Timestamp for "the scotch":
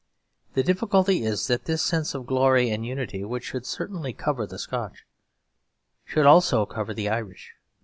4.47-5.03